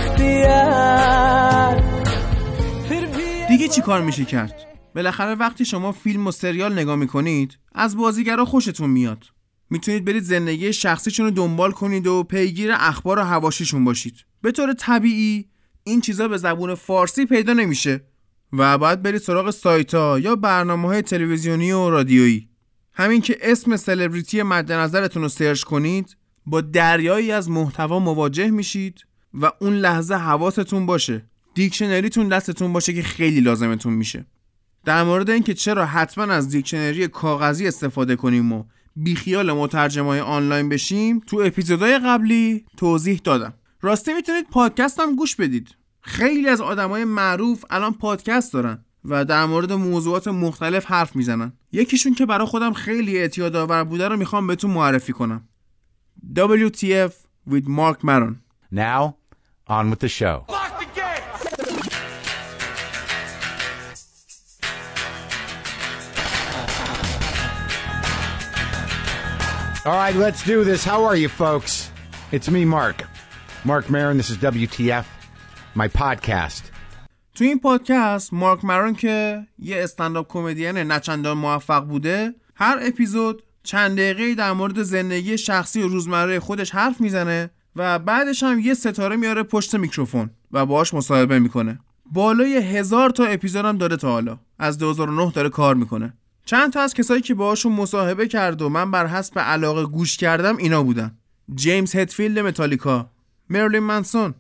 دیگه 3.52 3.68
چی 3.68 3.82
کار 3.82 4.02
میشه 4.02 4.26
کرد؟ 4.26 4.56
بالاخره 4.96 5.36
وقتی 5.36 5.66
شما 5.66 5.92
فیلم 5.92 6.28
و 6.28 6.32
سریال 6.32 6.74
نگاه 6.74 6.96
میکنید 6.96 7.58
از 7.76 7.98
بازیگرا 7.98 8.46
خوشتون 8.46 8.90
میاد 8.90 9.24
میتونید 9.70 10.06
برید 10.06 10.24
زندگی 10.24 10.74
شخصیشون 10.74 11.26
رو 11.26 11.32
دنبال 11.32 11.72
کنید 11.72 12.08
و 12.08 12.24
پیگیر 12.24 12.72
اخبار 12.74 13.20
و 13.20 13.22
هواشیشون 13.22 13.86
باشید 13.86 14.16
به 14.42 14.52
طور 14.52 14.74
طبیعی 14.74 15.50
این 15.84 16.02
چیزا 16.02 16.28
به 16.28 16.38
زبون 16.38 16.76
فارسی 16.76 17.26
پیدا 17.26 17.54
نمیشه 17.54 18.02
و 18.54 18.78
باید 18.78 19.02
برید 19.02 19.22
سراغ 19.22 19.50
سایت 19.50 19.94
ها 19.94 20.20
یا 20.20 20.36
برنامه 20.36 20.88
های 20.88 21.02
تلویزیونی 21.02 21.72
و 21.72 21.90
رادیویی 21.90 22.50
همین 22.97 23.21
که 23.21 23.39
اسم 23.41 23.77
سلبریتی 23.77 24.43
مد 24.43 24.73
نظرتون 24.73 25.23
رو 25.23 25.29
search 25.29 25.63
کنید 25.63 26.17
با 26.47 26.61
دریایی 26.61 27.33
از 27.33 27.51
محتوا 27.51 27.99
مواجه 27.99 28.51
میشید 28.51 29.07
و 29.35 29.51
اون 29.61 29.73
لحظه 29.73 30.15
حواستون 30.15 30.87
باشه 30.87 31.25
دیکشنریتون 31.55 32.29
دستتون 32.29 32.73
باشه 32.73 32.93
که 32.93 33.03
خیلی 33.03 33.41
لازمتون 33.41 33.93
میشه. 33.93 34.27
در 34.85 35.03
مورد 35.03 35.31
اینکه 35.31 35.55
چرا 35.55 35.87
حتما 35.87 36.25
از 36.25 36.49
دیکشنری 36.49 37.09
کاغذی 37.09 37.69
استفاده 37.69 38.17
کنیم 38.17 38.53
و 38.53 38.65
بیخیال 38.97 39.53
مترجمای 39.53 40.21
آنلاین 40.21 40.69
بشیم 40.69 41.21
تو 41.21 41.43
اپیزودهای 41.45 41.99
قبلی 41.99 42.65
توضیح 42.77 43.21
دادم. 43.25 43.55
راستی 43.81 44.15
می‌تونید 44.15 44.47
پادکست 44.51 45.01
هم 45.01 45.17
گوش 45.17 45.37
بدید. 45.37 45.75
خیلی 46.01 46.49
از 46.49 46.61
آدمای 46.61 47.05
معروف 47.05 47.65
الان 47.71 47.93
پادکست 47.93 48.53
دارن. 48.53 48.85
و 49.09 49.25
در 49.25 49.45
مورد 49.45 49.73
موضوعات 49.73 50.29
مختلف 50.29 50.87
حرف 50.87 51.17
می‌زنن 51.17 51.53
یکیشون 51.73 52.15
که 52.15 52.27
برای 52.27 52.47
خودم 52.47 52.73
خیلی 52.73 53.19
اعتیاد 53.19 53.57
آور 53.57 53.85
بوده 53.85 54.09
رو 54.09 54.17
می‌خوام 54.17 54.47
بهتون 54.47 54.71
معرفی 54.71 55.13
کنم 55.13 55.49
WTF 56.37 57.13
with 57.51 57.67
Mark 57.67 57.99
Maron 58.03 58.35
Now 58.75 59.15
on 59.69 59.91
with 59.91 60.01
the 60.01 60.09
show 60.09 60.45
All 69.87 69.93
right, 69.93 70.17
let's 70.17 70.43
do 70.43 70.65
this. 70.65 70.83
How 70.83 71.05
are 71.05 71.15
you, 71.15 71.29
folks? 71.29 71.93
It's 72.33 72.51
me, 72.51 72.65
Mark. 72.65 73.05
Mark 73.65 73.89
Maron. 73.89 74.17
This 74.17 74.31
is 74.31 74.39
WTF, 74.39 75.07
my 75.77 75.87
podcast. 75.87 76.76
تو 77.37 77.45
این 77.45 77.59
پادکست 77.59 78.33
مارک 78.33 78.65
مرون 78.65 78.95
که 78.95 79.47
یه 79.59 79.83
استنداپ 79.83 80.27
کمدین 80.29 80.79
نچندان 80.79 81.39
موفق 81.39 81.85
بوده 81.85 82.35
هر 82.55 82.79
اپیزود 82.83 83.43
چند 83.63 83.99
دقیقه 83.99 84.35
در 84.35 84.53
مورد 84.53 84.83
زندگی 84.83 85.39
شخصی 85.39 85.83
و 85.83 85.89
روزمره 85.89 86.41
خودش 86.41 86.71
حرف 86.71 87.01
می‌زنه 87.01 87.51
و 87.77 87.99
بعدش 87.99 88.43
هم 88.43 88.61
یه 88.61 88.75
ستاره 88.75 89.17
میاره 89.17 89.43
پشت 89.43 89.75
میکروفون 89.75 90.31
و 90.53 90.67
باهاش 90.67 90.95
مصاحبه 90.95 91.39
می‌کنه. 91.39 91.79
بالای 92.13 92.57
هزار 92.57 93.11
تا 93.11 93.25
اپیزودم 93.25 93.79
داره 93.79 93.97
تا 93.97 94.11
حالا. 94.11 94.39
از 94.59 94.79
2009 94.79 95.33
داره 95.33 95.49
کار 95.49 95.75
می‌کنه. 95.75 96.15
چند 96.45 96.73
تا 96.73 96.81
از 96.81 96.95
کسایی 96.95 97.23
که 97.23 97.35
باهاشون 97.35 97.73
مصاحبه 97.73 98.29
کرد 98.29 98.63
و 98.63 98.69
من 98.69 98.91
بر 98.91 99.07
حسب 99.07 99.39
علاقه 99.39 99.85
گوش 99.85 100.17
کردم 100.17 100.57
اینا 100.57 100.83
بودن. 100.83 101.19
جیمز 101.55 101.97
هتفیلد 101.97 102.39
متالیکا 102.39 103.11
مرلین 103.51 103.83
منسون 103.83 104.35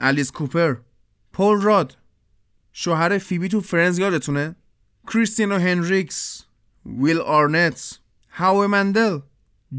الیس 0.00 0.32
کوپر 0.32 0.74
پل 1.32 1.60
راد 1.60 1.96
شوهر 2.72 3.18
فیبی 3.18 3.48
تو 3.48 3.60
فرنز 3.60 3.98
یادتونه؟ 3.98 4.56
کریستینا 5.06 5.58
هندریکس 5.58 6.44
ویل 6.86 7.18
آرنت 7.18 8.00
هاو 8.30 8.68
مندل 8.68 9.18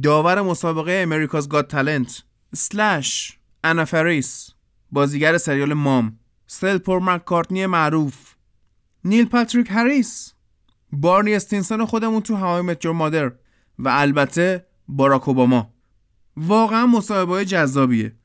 داور 0.04 0.42
مسابقه 0.42 1.00
امریکاز 1.04 1.50
گاد 1.50 1.68
تالنت 1.68 2.24
اسلش 2.56 3.38
انا 3.64 3.86
فریس 3.86 4.50
بازیگر 4.92 5.38
سریال 5.38 5.74
مام 5.74 6.20
سر 6.48 6.74
پل 6.74 7.00
مک‌کارتنی 7.00 7.66
معروف 7.66 8.36
نیل 9.06 9.26
پاتریک 9.26 9.68
هریس 9.70 10.34
بارنی 10.92 11.36
استینسون 11.36 11.86
خودمون 11.86 12.22
تو 12.22 12.36
هاو 12.36 12.62
آی 12.62 12.71
مت 12.71 12.80
یور 12.80 12.94
مادر 12.94 13.32
و 13.80 13.90
البته 13.90 14.66
باراک 14.88 15.28
اوباما. 15.28 15.74
واقعا 16.38 16.86
مصاحبه 16.86 17.46
جذابیه. 17.46 18.16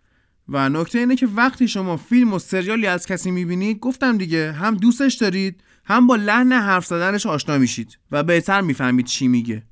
و 0.49 0.69
نکته 0.69 0.99
اینه 0.99 1.17
که 1.17 1.27
وقتی 1.27 1.69
شما 1.69 1.97
فیلم 1.97 2.33
و 2.33 2.39
سریالی 2.39 2.87
از 2.87 3.07
کسی 3.07 3.31
می‌بینید 3.31 3.79
گفتم 3.79 4.19
دیگه 4.19 4.53
هم 4.53 4.75
دوستش 4.75 5.15
دارید 5.15 5.61
هم 5.85 6.07
با 6.07 6.17
لحن 6.17 6.53
حرف 6.53 6.87
زدنش 6.87 7.27
آشنا 7.27 7.59
میشید 7.59 7.99
و 8.13 8.23
بهتر 8.23 8.61
می‌فهمید 8.61 9.07
چی 9.07 9.29
میگه. 9.29 9.63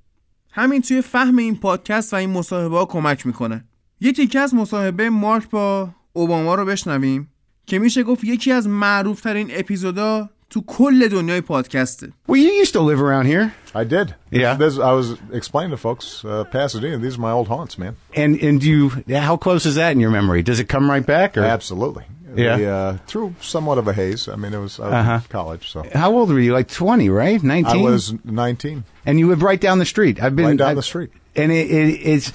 همین 0.52 0.82
توی 0.82 1.02
فهم 1.02 1.38
این 1.38 1.56
پادکست 1.56 2.12
و 2.12 2.16
این 2.16 2.30
مصاحبه 2.30 2.78
ها 2.78 2.84
کمک 2.84 3.26
می‌کنه. 3.26 3.64
یه 4.00 4.12
تیکه 4.12 4.40
از 4.40 4.54
مصاحبه 4.54 5.10
مارک 5.10 5.50
با 5.50 5.90
اوباما 6.12 6.54
رو 6.54 6.64
بشنویم 6.64 7.28
که 7.66 7.78
میشه 7.78 8.02
گفت 8.02 8.24
یکی 8.24 8.52
از 8.52 8.68
معروف 8.68 9.20
ترین 9.20 9.48
اپیزودا 9.50 10.30
تو 10.53 10.61
کل 10.67 11.07
دنیای 11.07 11.41
پادکسته 11.41 12.07
Well, 12.27 12.37
you 12.37 12.51
used 12.63 12.73
to 12.73 12.81
live 12.81 12.99
around 13.01 13.25
here. 13.27 13.53
I 13.75 13.83
did. 13.83 14.15
Yeah. 14.31 14.55
This, 14.55 14.79
I 14.79 14.93
was 14.93 15.07
explaining 15.31 15.69
to 15.71 15.77
folks, 15.77 16.25
uh, 16.25 16.43
Pasadena, 16.45 16.97
these 16.97 17.17
are 17.17 17.21
my 17.21 17.31
old 17.31 17.47
haunts, 17.49 17.77
man. 17.77 17.93
And 18.15 18.31
and 18.47 18.59
do 18.59 18.67
you 18.67 19.17
how 19.27 19.37
close 19.37 19.65
is 19.67 19.75
that 19.75 19.91
in 19.91 19.99
your 19.99 20.09
memory? 20.19 20.41
Does 20.41 20.59
it 20.59 20.67
come 20.75 20.89
right 20.89 21.05
back 21.05 21.37
or 21.37 21.43
Absolutely. 21.43 22.05
Yeah. 22.35 22.57
The, 22.57 22.67
uh, 22.69 22.97
through 23.07 23.29
somewhat 23.41 23.77
of 23.81 23.87
a 23.87 23.93
haze. 24.01 24.27
I 24.27 24.35
mean, 24.41 24.53
it 24.57 24.61
was 24.67 24.79
I 24.79 24.85
was 24.85 24.93
Uh-huh. 25.01 25.13
in 25.23 25.29
college, 25.39 25.63
so 25.73 25.79
how 26.03 26.09
old 26.17 26.29
were 26.33 26.39
you? 26.47 26.53
Like 26.59 26.67
20, 26.67 27.09
right? 27.09 27.41
19? 27.43 27.65
I 27.65 27.77
was 27.91 28.13
19, 28.23 28.83
And 29.05 29.19
you 29.19 29.27
live 29.27 29.41
right 29.43 29.61
down 29.67 29.77
the 29.79 29.85
street. 29.95 30.15
I've 30.23 30.35
been 30.35 30.45
right 30.51 30.57
down 30.57 30.69
I've- 30.69 30.75
the 30.83 30.89
street. 30.93 31.11
And 31.35 31.51
it, 31.51 31.67
it, 31.79 31.87
it's 32.13 32.27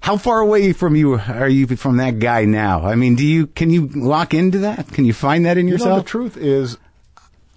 how 0.00 0.16
far 0.16 0.38
away 0.40 0.72
from 0.72 0.94
you 0.94 1.08
are 1.44 1.48
you 1.48 1.66
from 1.84 1.96
that 1.98 2.14
guy 2.20 2.44
now? 2.44 2.76
I 2.92 2.94
mean, 3.02 3.14
do 3.16 3.26
you 3.26 3.42
can 3.60 3.68
you 3.70 3.82
lock 4.14 4.34
into 4.34 4.58
that? 4.68 4.82
Can 4.94 5.04
you 5.04 5.12
find 5.12 5.40
that 5.46 5.56
in 5.58 5.66
You 5.66 5.72
know, 5.76 5.84
yourself? 5.84 6.04
the 6.04 6.08
truth 6.16 6.36
is, 6.36 6.76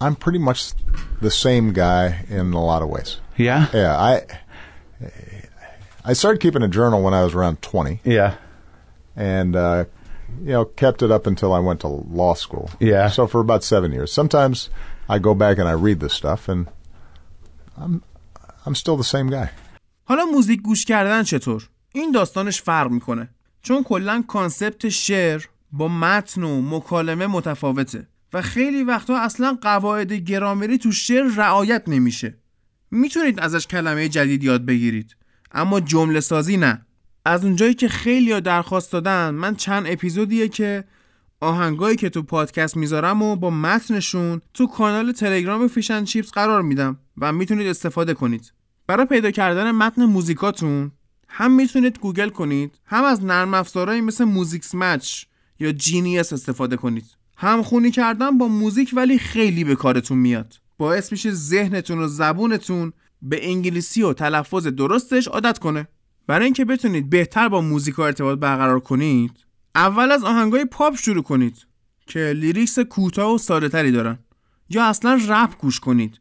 I'm 0.05 0.17
pretty 0.25 0.43
much 0.49 0.61
the 1.27 1.31
same 1.47 1.67
guy 1.85 2.05
in 2.39 2.47
a 2.61 2.65
lot 2.71 2.81
of 2.85 2.89
ways. 2.95 3.11
yeah. 3.49 3.63
Yeah, 3.81 3.95
I 4.13 4.13
I 6.11 6.13
started 6.21 6.39
keeping 6.45 6.63
a 6.63 6.69
journal 6.79 6.99
when 7.07 7.15
I 7.15 7.23
was 7.27 7.33
around 7.35 7.57
20, 7.63 8.01
Yeah. 8.05 8.33
and 9.17 9.57
uh, 9.57 9.85
you 10.49 10.53
know 10.57 10.65
kept 10.83 11.01
it 11.07 11.11
up 11.17 11.25
until 11.33 11.51
I 11.59 11.61
went 11.69 11.81
to 11.81 11.89
law 11.89 12.35
school. 12.45 12.67
Yeah. 12.81 13.09
So 13.17 13.27
for 13.27 13.41
about 13.41 13.63
seven 13.65 13.91
years. 13.97 14.11
Sometimes 14.21 14.57
I 15.09 15.17
go 15.29 15.33
back 15.35 15.57
and 15.61 15.69
I 15.69 15.73
read 15.87 15.99
this 16.05 16.15
stuff, 16.23 16.49
and 16.53 16.61
I'm 17.83 17.95
I'm 18.67 18.75
still 18.83 18.97
the 18.97 19.11
same 19.17 19.29
guy. 19.31 19.49
حالا 20.09 20.25
موزیک 20.25 20.63
گوش 20.63 20.85
کردن 20.85 21.23
چطور؟ 21.23 21.69
این 21.93 22.13
داستانش 22.13 22.63
فرق 22.63 22.91
می‌کنه 22.91 23.29
چون 23.63 23.83
کلا 23.85 24.25
concept 24.29 24.89
شعر 24.89 25.45
با 25.73 25.89
متن 25.89 26.43
و 26.43 26.61
مکالمه 26.77 27.27
متفاوته 27.27 28.07
و 28.35 28.43
خیلی 28.43 28.83
وقتا 28.83 29.19
اصلا 29.19 29.59
قواعد 29.61 30.13
گرامری 30.13 30.79
تو 30.79 30.93
شعر 30.93 31.25
رعایت 31.37 31.83
نمیشه. 31.87 32.39
می‌تونید 32.91 33.41
ازش 33.41 33.67
کلمه 33.67 34.09
جدید 34.09 34.45
یاد 34.45 34.67
بگیرید 34.67 35.17
اما 35.53 35.81
جمله 35.81 36.21
سازی 36.21 36.57
نه. 36.57 36.87
از 37.25 37.45
اونجایی 37.45 37.75
که 37.75 37.89
خیلی 37.89 38.33
ها 38.33 38.41
درخواست 38.41 38.93
دادن 38.93 39.31
من 39.31 39.57
چند 39.57 39.87
اپیزودیه 39.87 40.49
که 40.49 40.85
آهنگایی 41.41 41.97
که 41.97 42.09
تو 42.09 42.23
پادکست 42.23 42.77
می‌ذارم 42.77 43.23
و 43.23 43.37
با 43.37 43.51
متنشون 43.51 44.41
تو 44.55 44.67
کانال 44.67 45.13
تلگرام 45.13 45.69
Fish 45.69 45.89
and 45.89 46.05
Chips 46.05 46.31
قرار 46.31 46.63
میدم 46.63 46.99
و 47.19 47.33
می‌تونید 47.33 47.67
استفاده 47.67 48.15
کنید. 48.15 48.53
برای 48.87 49.07
پیدا 49.07 49.31
کردن 49.31 49.71
متن 49.71 50.05
موزیکاتون 50.05 50.93
هم 51.29 51.51
می‌تونید 51.53 51.99
گوگل 51.99 52.29
کنید 52.29 52.79
هم 52.87 53.05
از 53.05 53.25
نرم 53.25 53.55
افزارهایی 53.55 54.01
مثل 54.01 54.25
Musixmatch 54.25 55.25
یا 55.61 55.73
Genius 55.73 56.33
استفاده 56.33 56.77
کنید. 56.77 57.05
هم 57.37 57.63
خونی 57.63 57.91
کردن 57.91 58.39
با 58.39 58.49
موزیک 58.49 58.91
ولی 58.97 59.19
خیلی 59.19 59.65
به 59.65 59.75
کارتون 59.75 60.19
میاد. 60.19 60.55
باعث 60.79 61.13
میشه 61.13 61.31
ذهنتون 61.31 61.99
و 61.99 62.07
زبونتون 62.07 62.93
به 63.23 63.49
انگلیسی 63.51 64.03
و 64.03 64.13
تلفظ 64.13 64.67
درستش 64.67 65.29
عادت 65.29 65.59
کنه. 65.59 65.89
برای 66.27 66.45
اینکه 66.45 66.65
بتونید 66.65 67.11
بهتر 67.11 67.49
با 67.49 67.61
موزیک 67.61 67.99
ارتباط 67.99 68.39
برقرار 68.39 68.81
کنید 68.81 69.45
اول 69.75 70.11
از 70.11 70.25
آهنگای 70.25 70.65
پاپ 70.65 70.97
شروع 70.97 71.23
کنید 71.23 71.67
که 72.07 72.33
lyrics 72.37 72.79
کوتاه 72.79 73.35
و 73.35 73.39
ساده 73.39 73.69
تری 73.69 73.93
دارن. 73.93 74.19
یا 74.69 74.85
اصلا 74.85 75.21
رپ 75.29 75.59
گوش 75.59 75.81
کنید. 75.81 76.21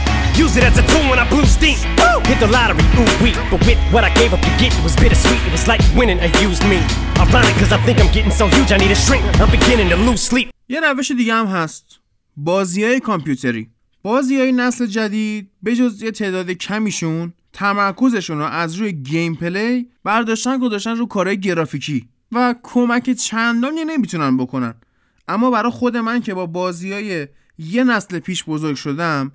Use 0.35 0.55
it 0.55 0.63
as 0.63 0.77
a 0.77 0.85
tool 0.91 1.05
when 1.11 1.19
I 1.19 1.27
blew 1.29 1.45
steam. 1.45 1.77
Woo! 1.99 2.19
Hit 2.29 2.39
the 2.39 2.47
lottery, 2.47 2.85
ooh 2.99 3.11
wee. 3.23 3.35
But 3.51 3.59
with 3.67 3.79
what 3.93 4.03
I 4.03 4.11
gave 4.19 4.31
up 4.33 4.41
to 4.47 4.51
get, 4.61 4.71
it 4.77 4.83
was 4.83 4.95
bittersweet. 4.95 5.41
It 5.47 5.51
was 5.51 5.67
like 5.67 5.81
winning 5.99 6.19
a 6.19 6.29
used 6.47 6.63
me. 6.71 6.79
Ironic, 7.23 7.55
cause 7.61 7.71
I 7.77 7.79
think 7.85 7.99
I'm 7.99 8.11
getting 8.17 8.31
so 8.31 8.47
huge, 8.47 8.71
I 8.71 8.77
need 8.77 8.91
a 8.91 8.99
shrink. 9.05 9.23
I'm 9.41 9.51
beginning 9.51 9.89
to 9.89 9.97
lose 10.07 10.21
sleep. 10.21 10.49
یه 10.69 10.79
روش 10.79 11.11
دیگه 11.11 11.33
هم 11.33 11.45
هست 11.45 11.99
بازی 12.37 12.83
های 12.83 12.99
کامپیوتری 12.99 13.69
بازی 14.03 14.39
های 14.39 14.51
نسل 14.51 14.85
جدید 14.85 15.51
به 15.63 15.75
جز 15.75 16.01
یه 16.01 16.11
تعداد 16.11 16.51
کمیشون 16.51 17.33
تمرکزشون 17.53 18.37
رو 18.37 18.45
از 18.45 18.75
روی 18.75 18.91
gameplay 18.91 19.89
برداشتن 20.03 20.59
گذاشتن 20.59 20.97
رو 20.97 21.05
کارهای 21.05 21.39
گرافیکی 21.39 22.09
و 22.31 22.55
کمک 22.63 23.09
چندانی 23.11 23.83
نمی‌تونن 23.85 24.37
بکنن 24.37 24.73
اما 25.27 25.51
برای 25.51 25.71
خود 25.71 25.97
من 25.97 26.21
که 26.21 26.33
با 26.33 26.45
بازی 26.45 26.91
های 26.93 27.27
یه 27.57 27.83
نسل 27.83 28.19
پیش 28.19 28.43
بزرگ 28.43 28.75
شدم 28.75 29.31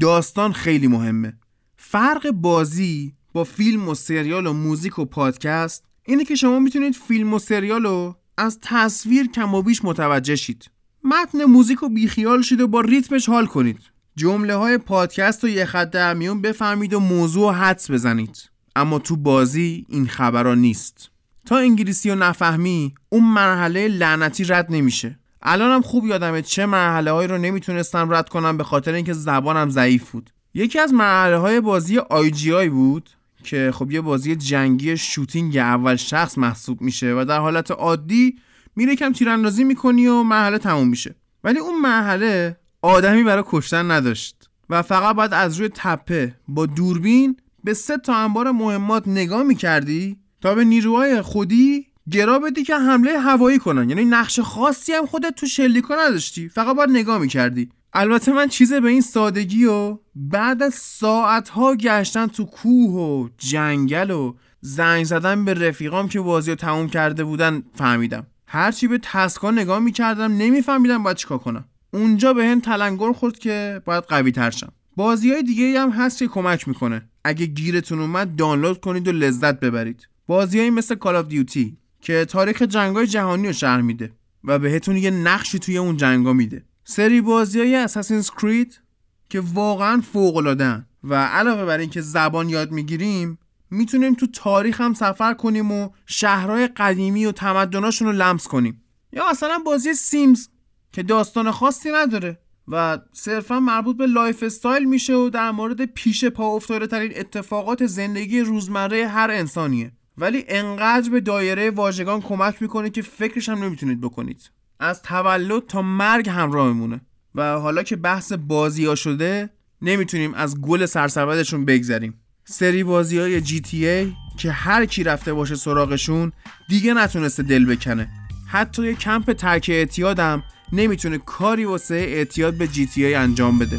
داستان 0.00 0.52
خیلی 0.52 0.88
مهمه. 0.88 1.32
فرق 1.76 2.30
بازی 2.30 3.14
با 3.32 3.44
فیلم 3.44 3.88
و 3.88 3.94
سریال 3.94 4.46
و 4.46 4.52
موزیک 4.52 4.98
و 4.98 5.04
پادکست 5.04 5.84
اینه 6.06 6.24
که 6.24 6.34
شما 6.34 6.58
می‌تونید 6.58 6.94
فیلم 6.94 7.34
و 7.34 7.38
سریال 7.38 7.82
رو 7.82 8.16
از 8.36 8.58
تصویر 8.62 9.26
کم 9.26 9.54
و 9.54 9.62
بیش 9.62 9.84
متوجه 9.84 10.36
شید. 10.36 10.70
متن 11.04 11.44
موزیک 11.44 11.78
رو 11.78 11.88
بیخیال 11.88 12.42
شید 12.42 12.60
و 12.60 12.68
با 12.68 12.80
ریتمش 12.80 13.28
حال 13.28 13.46
کنید. 13.46 13.78
جمله 14.16 14.54
های 14.54 14.78
پادکست 14.78 15.44
رو 15.44 15.50
یه 15.50 15.64
خط 15.64 15.90
در 15.90 16.14
میون 16.14 16.42
بفهمید 16.42 16.94
و 16.94 17.00
موضوع 17.00 17.42
رو 17.42 17.50
حدس 17.50 17.90
بزنید. 17.90 18.50
اما 18.76 18.98
تو 18.98 19.16
بازی 19.16 19.86
این 19.88 20.06
خبرها 20.06 20.54
نیست. 20.54 21.10
تا 21.46 21.56
انگلیسی 21.56 22.10
رو 22.10 22.16
نفهمی 22.16 22.94
اون 23.08 23.24
مرحله 23.24 23.88
لعنتی 23.88 24.44
رد 24.44 24.66
نمیشه. 24.70 25.18
الانم 25.42 25.82
خوب 25.82 26.06
یادمه 26.06 26.42
چه 26.42 26.66
مرحله 26.66 27.10
هایی 27.10 27.28
رو 27.28 27.38
نمی‌تونستم 27.38 28.14
رد 28.14 28.28
کنم 28.28 28.56
به 28.56 28.64
خاطر 28.64 28.92
اینکه 28.92 29.12
زبانم 29.12 29.70
ضعیف 29.70 30.10
بود. 30.10 30.30
یکی 30.54 30.78
از 30.78 30.94
مرحله 30.94 31.36
های 31.36 31.60
بازی 31.60 31.98
IGI 31.98 32.68
بود 32.68 33.10
که 33.44 33.70
خب 33.74 33.90
یه 33.90 34.00
بازی 34.00 34.36
جنگی 34.36 34.96
shooting 34.96 35.56
اول 35.56 35.96
شخص 35.96 36.38
محسوب 36.38 36.80
میشه 36.80 37.14
و 37.14 37.24
در 37.28 37.38
حالت 37.38 37.70
عادی 37.70 38.38
میره 38.76 38.96
کم 38.96 39.12
تیراندازی 39.12 39.64
می‌کنی 39.64 40.06
و 40.06 40.22
مرحله 40.22 40.58
تموم 40.58 40.88
میشه. 40.88 41.14
ولی 41.44 41.58
اون 41.58 41.80
مرحله 41.80 42.56
آدمی 42.82 43.22
برای 43.24 43.44
کشتن 43.46 43.90
نداشت 43.90 44.50
و 44.70 44.82
فقط 44.82 45.16
باید 45.16 45.34
از 45.34 45.56
روی 45.56 45.68
تپه 45.74 46.34
با 46.48 46.66
دوربین 46.66 47.36
به 47.64 47.74
سه 47.74 47.98
تا 47.98 48.14
انبار 48.16 48.50
مهمات 48.50 49.08
نگاه 49.08 49.42
می‌کردی 49.42 50.16
تا 50.40 50.54
به 50.54 50.64
نیروهای 50.64 51.22
خودی 51.22 51.86
گرا 52.10 52.38
بدی 52.38 52.64
که 52.64 52.76
حمله 52.76 53.18
هوایی 53.18 53.58
کنن. 53.58 53.90
یعنی 53.90 54.04
نقش 54.04 54.40
خاصی 54.40 54.92
هم 54.92 55.06
خودت 55.06 55.34
تو 55.34 55.46
شلیکا 55.46 55.94
نداشتی. 55.94 56.48
فقط 56.48 56.76
باید 56.76 56.90
نگاه 56.90 57.18
می‌کردی. 57.18 57.68
البته 57.92 58.32
من 58.32 58.48
چیز 58.48 58.72
به 58.72 58.88
این 58.88 59.00
سادگی 59.00 59.64
و 59.64 59.98
بعد 60.14 60.62
از 60.62 60.74
ساعتها 60.74 61.74
گشتن 61.74 62.26
تو 62.26 62.44
کوه 62.44 62.94
و 62.94 63.28
جنگل 63.38 64.10
و 64.10 64.34
زنگ 64.60 65.04
زدن 65.04 65.44
به 65.44 65.54
رفیقام 65.54 66.08
که 66.08 66.20
بازی 66.20 66.50
رو 66.50 66.56
تموم 66.56 66.88
کرده 66.88 67.24
بودن 67.24 67.62
فهمیدم. 67.74 68.26
هرچی 68.46 68.88
به 68.88 68.98
تسکا 69.02 69.50
نگاه 69.50 69.78
می‌کردم 69.78 70.36
نمیفهمیدم 70.36 71.02
باید 71.02 71.16
چیکار 71.16 71.38
کنم. 71.38 71.64
اونجا 71.92 72.32
به 72.32 72.46
هم 72.46 72.60
تلنگر 72.60 73.12
خورد 73.12 73.38
که 73.38 73.82
باید 73.84 74.04
قوی 74.04 74.32
تر 74.32 74.50
شم. 74.50 74.72
بازی 74.96 75.32
های 75.32 75.42
دیگه 75.42 75.80
هم 75.80 75.90
هست 75.90 76.18
که 76.18 76.26
کمک 76.26 76.68
می‌کنه. 76.68 77.08
اگه 77.24 77.46
گیرتون 77.46 78.00
اومد 78.00 78.36
دانلود 78.36 78.80
کنید 78.80 79.08
و 79.08 79.12
لذت 79.12 79.60
ببرید. 79.60 80.08
بازیایی 80.26 80.70
مثل 80.70 80.94
کال 80.94 81.16
آف 81.16 81.28
دیوتی 81.28 81.76
که 82.00 82.24
تاریخ 82.24 82.62
جنگای 82.62 83.06
جهانی 83.06 83.46
رو 83.46 83.52
شرح 83.52 83.80
میده 83.80 84.12
و 84.44 84.58
بهتون 84.58 84.96
یه 84.96 85.10
نقشی 85.10 85.58
توی 85.58 85.78
اون 85.78 85.96
جنگا 85.96 86.32
میده. 86.32 86.64
سری 86.84 87.20
بازی 87.20 87.60
های 87.60 87.74
اساسینز 87.74 88.30
کرید 88.30 88.80
که 89.28 89.40
واقعا 89.40 90.00
فوق 90.00 90.36
العاده 90.36 90.84
و 91.04 91.14
علاوه 91.14 91.64
بر 91.64 91.78
اینکه 91.78 92.00
زبان 92.00 92.48
یاد 92.48 92.72
می‌گیریم 92.72 93.38
می‌تونیم 93.70 94.14
تو 94.14 94.26
تاریخ 94.26 94.80
هم 94.80 94.94
سفر 94.94 95.34
کنیم 95.34 95.72
و 95.72 95.90
شهرهای 96.06 96.66
قدیمی 96.66 97.26
و 97.26 97.32
تمدناشون 97.32 98.08
رو 98.08 98.14
لمس 98.14 98.48
کنیم. 98.48 98.82
یا 99.12 99.30
مثلا 99.30 99.58
بازی 99.58 99.94
Sims 99.94 100.48
که 100.92 101.02
داستان 101.02 101.50
خاصی 101.50 101.90
نداره 101.92 102.38
و 102.68 102.98
صرفا 103.12 103.60
مربوط 103.60 103.96
به 103.96 104.06
lifestyle 104.06 104.84
میشه 104.84 105.14
و 105.14 105.30
در 105.30 105.50
مورد 105.50 105.84
پیش 105.84 106.24
پا 106.24 106.46
افتاده 106.46 106.86
ترین 106.86 107.12
اتفاقات 107.16 107.86
زندگی 107.86 108.40
روزمره 108.40 109.08
هر 109.08 109.30
انسانیه. 109.30 109.92
ولی 110.20 110.44
انقدر 110.48 111.10
به 111.10 111.20
دایره 111.20 111.70
واژگان 111.70 112.20
کمک 112.20 112.62
می‌کنه 112.62 112.90
که 112.90 113.02
فکرش 113.02 113.48
هم 113.48 113.64
نمی‌تونید 113.64 114.00
بکنید. 114.00 114.50
از 114.80 115.02
تولد 115.02 115.66
تا 115.66 115.82
مرگ 115.82 116.28
همراهمونه. 116.28 117.00
و 117.34 117.58
حالا 117.58 117.82
که 117.82 117.96
بحث 117.96 118.32
بازی 118.32 118.84
ها 118.86 118.94
شده 118.94 119.50
نمی‌تونیم 119.82 120.34
از 120.34 120.60
گل 120.60 120.86
سرسبدشون 120.86 121.64
بگذریم. 121.64 122.14
سری 122.44 122.84
بازی 122.84 123.18
های 123.18 123.40
جی 123.40 123.60
تی 123.60 123.88
ای 123.88 124.12
که 124.38 124.50
هر 124.52 124.86
کی 124.86 125.04
رفته 125.04 125.32
باشه 125.32 125.54
سراغشون 125.54 126.32
دیگه 126.68 126.94
نتونسته 126.94 127.42
دل 127.42 127.64
بکنه. 127.64 128.08
حتی 128.46 128.82
یه 128.86 128.94
کمپ 128.94 129.32
ترک 129.32 129.66
اعتیادم 129.68 130.42
نمی‌تونه 130.72 131.18
کاری 131.18 131.64
واسه 131.64 131.94
اعتیاد 131.94 132.54
به 132.54 132.68
جی 132.68 132.86
تی 132.86 133.04
ای 133.04 133.14
انجام 133.14 133.58
بده. 133.58 133.78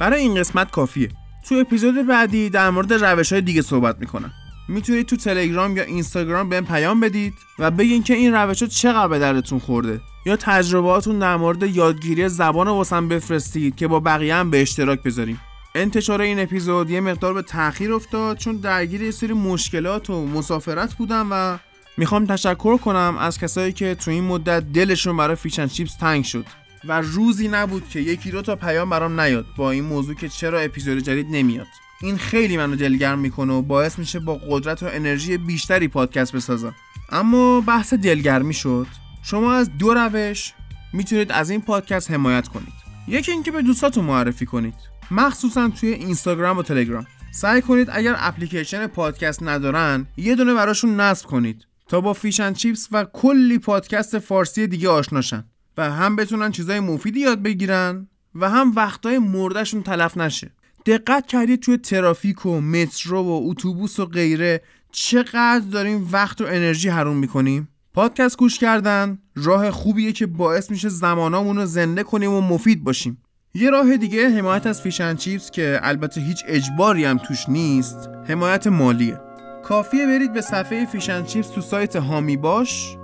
برای 0.00 0.20
این 0.20 0.34
قسمت 0.34 0.70
کافیه. 0.70 1.08
تو 1.48 1.54
اپیزود 1.54 2.06
بعدی 2.06 2.50
در 2.50 2.70
مورد 2.70 2.92
روش 2.92 3.32
های 3.32 3.42
دیگه 3.42 3.62
صحبت 3.62 3.96
می‌کنم. 3.98 4.32
می‌تونید 4.68 5.06
تو 5.06 5.16
تلگرام 5.16 5.76
یا 5.76 5.82
اینستاگرام 5.82 6.48
بهم 6.48 6.64
پیام 6.64 7.00
بدید 7.00 7.34
و 7.58 7.70
بگین 7.70 8.02
که 8.02 8.14
این 8.14 8.34
روش 8.34 8.62
ها 8.62 8.68
چقدر 8.68 9.08
به 9.08 9.18
دردتون 9.18 9.58
خورده. 9.58 10.00
یا 10.26 10.36
تجربهاتون 10.36 11.18
در 11.18 11.36
مورد 11.36 11.62
یادگیری 11.62 12.28
زبان 12.28 12.68
واسم 12.68 13.08
بفرستید 13.08 13.76
که 13.76 13.88
با 13.88 14.00
بقیه 14.00 14.34
هم 14.34 14.50
به 14.50 14.62
اشتراک 14.62 15.02
بذاریم. 15.02 15.40
انتشار 15.74 16.20
این 16.20 16.40
اپیزود 16.40 16.90
یه 16.90 17.00
مقدار 17.00 17.34
به 17.34 17.42
تاخیر 17.42 17.92
افتاد 17.92 18.36
چون 18.36 18.56
درگیر 18.56 19.02
یه 19.02 19.10
سری 19.10 19.32
مشکلات 19.32 20.10
و 20.10 20.26
مسافرت 20.26 20.94
بودم 20.94 21.28
و 21.30 21.58
می‌خوام 21.96 22.26
تشکر 22.26 22.76
کنم 22.76 23.16
از 23.20 23.38
کسایی 23.38 23.72
که 23.72 23.94
تو 23.94 24.10
این 24.10 24.24
مدت 24.24 24.72
دلشون 24.72 25.16
برای 25.16 25.36
فیشن 25.36 25.66
چیپس 25.66 25.96
تنگ 25.96 26.24
شد. 26.24 26.44
و 26.84 27.00
روزی 27.00 27.48
نبود 27.48 27.88
که 27.88 28.00
یکی 28.00 28.30
دو 28.30 28.42
تا 28.42 28.56
پیام 28.56 28.90
برام 28.90 29.20
نیاد 29.20 29.46
با 29.56 29.70
این 29.70 29.84
موضوع 29.84 30.14
که 30.14 30.28
چرا 30.28 30.60
اپیزود 30.60 30.98
جدید 30.98 31.26
نمیاد. 31.30 31.66
این 32.00 32.16
خیلی 32.16 32.56
منو 32.56 32.76
دلگرم 32.76 33.18
می‌کنه 33.18 33.52
و 33.52 33.62
باعث 33.62 33.98
میشه 33.98 34.18
با 34.18 34.34
قدرت 34.34 34.82
و 34.82 34.86
انرژی 34.92 35.36
بیشتری 35.36 35.88
پادکست 35.88 36.36
بسازم. 36.36 36.74
اما 37.10 37.60
بحث 37.60 37.94
دلگرمی 37.94 38.54
شد. 38.54 38.86
شما 39.22 39.52
از 39.52 39.70
دو 39.78 39.94
روش 39.94 40.52
می‌تونید 40.92 41.32
از 41.32 41.50
این 41.50 41.60
پادکست 41.60 42.10
حمایت 42.10 42.48
کنید. 42.48 42.72
یکی 43.08 43.32
اینکه 43.32 43.50
به 43.50 43.62
دوستاتون 43.62 44.04
معرفی 44.04 44.46
کنید. 44.46 44.74
مخصوصا 45.10 45.68
توی 45.68 45.88
اینستاگرام 45.88 46.58
و 46.58 46.62
تلگرام. 46.62 47.06
سعی 47.32 47.62
کنید 47.62 47.88
اگر 47.92 48.14
اپلیکیشن 48.18 48.86
پادکست 48.86 49.42
ندارن 49.42 50.06
یه 50.16 50.34
دونه 50.34 50.54
براشون 50.54 51.00
نصب 51.00 51.26
کنید 51.26 51.66
تا 51.88 52.00
با 52.00 52.12
فیشن 52.12 52.52
چیپس 52.52 52.88
و 52.92 53.04
کلی 53.04 53.58
پادکست 53.58 54.18
فارسی 54.18 54.66
دیگه 54.66 54.88
آشناشن 54.88 55.44
و 55.78 55.90
هم 55.90 56.16
بتونن 56.16 56.50
چیزای 56.50 56.80
مفیدی 56.80 57.20
یاد 57.20 57.42
بگیرن 57.42 58.08
و 58.34 58.50
هم 58.50 58.72
وقتای 58.76 59.18
مردشون 59.18 59.82
تلف 59.82 60.16
نشه. 60.16 60.50
دقت 60.86 61.26
کردید 61.26 61.60
توی 61.60 61.76
ترافیک 61.76 62.46
و 62.46 62.60
مترو 62.60 63.22
و 63.22 63.50
اتوبوس 63.50 64.00
و 64.00 64.06
غیره 64.06 64.62
چقدر 64.92 65.64
داریم 65.72 66.08
وقت 66.12 66.40
و 66.40 66.44
انرژی 66.44 66.88
حروم 66.88 67.16
می‌کنیم؟ 67.16 67.68
پادکست 67.94 68.38
گوش 68.38 68.58
کردن 68.58 69.18
راه 69.36 69.70
خوبیه 69.70 70.12
که 70.12 70.26
باعث 70.26 70.70
میشه 70.70 70.88
زمانامون 70.88 71.56
رو 71.56 71.66
زنده 71.66 72.02
کنیم 72.02 72.32
و 72.32 72.40
مفید 72.40 72.84
باشیم. 72.84 73.22
یه 73.54 73.70
راه 73.70 73.96
دیگه 73.96 74.30
حمایت 74.30 74.66
از 74.66 74.82
Fish 74.82 75.01
and 75.01 75.16
Chips 75.16 75.50
که 75.50 75.80
البته 75.82 76.20
هیچ 76.20 76.44
اجباری 76.46 77.04
هم 77.04 77.18
توش 77.18 77.48
نیست 77.48 78.08
حمایت 78.28 78.66
مالیه. 78.66 79.20
کافیه 79.64 80.06
برید 80.06 80.32
به 80.32 80.40
صفحه 80.40 80.86
Fish 80.86 81.08
and 81.08 81.24
Chips 81.24 81.48
تو 81.48 81.60
سایت 81.60 81.96
حامی 81.96 82.36
باش. 82.36 82.96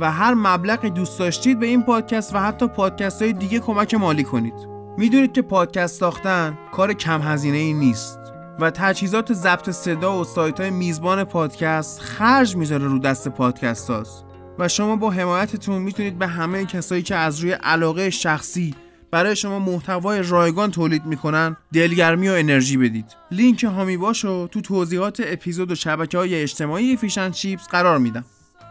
و 0.00 0.12
هر 0.12 0.34
مبلغی 0.34 0.90
دوست 0.90 1.18
داشتید 1.18 1.58
به 1.58 1.66
این 1.66 1.82
پادکست 1.82 2.34
و 2.34 2.38
حتی 2.38 2.68
پادکست 2.68 3.22
های 3.22 3.32
دیگه 3.32 3.60
کمک 3.60 3.94
مالی 3.94 4.24
کنید. 4.24 4.74
می‌دونید 4.98 5.32
که 5.32 5.42
پادکست 5.42 6.00
ساختن 6.00 6.58
کار 6.72 6.92
کم 6.92 7.22
هزینه 7.22 7.58
ای 7.58 7.72
نیست 7.72 8.18
و 8.60 8.70
تجهیزات 8.70 9.32
ضبط 9.32 9.70
صدا 9.70 10.20
و 10.20 10.24
سایت 10.24 10.60
های 10.60 10.70
میزبان 10.70 11.24
پادکست 11.24 12.00
خرج 12.00 12.56
می‌ذاره 12.56 12.86
رو 12.86 12.98
دست 12.98 13.28
پادکست 13.28 13.90
هاست 13.90 14.24
و 14.58 14.68
شما 14.68 14.96
با 14.96 15.10
حمایتتون 15.10 15.82
می‌تونید 15.82 16.18
به 16.18 16.26
همه 16.26 16.64
کسایی 16.64 17.02
که 17.02 17.16
از 17.16 17.40
روی 17.40 17.52
علاقه 17.52 18.10
شخصی 18.10 18.74
برای 19.10 19.36
شما 19.36 19.58
محتوای 19.58 20.22
رایگان 20.22 20.70
تولید 20.70 21.06
می‌کنن 21.06 21.56
دلگرمی 21.72 22.28
و 22.28 22.32
انرژی 22.32 22.76
بدید. 22.76 23.06
لینک 23.30 23.64
حامی 23.64 23.96
باشو 23.96 24.46
تو 24.46 24.60
توضیحات 24.60 25.22
اپیزود 25.26 25.72
و 25.72 25.74
شبکه 25.74 26.18
های 26.18 26.42
اجتماعی 26.42 26.96
Fish 26.96 27.15
and 27.15 27.30
Chips 27.30 27.68
قرار 27.68 27.98
میدم. 27.98 28.24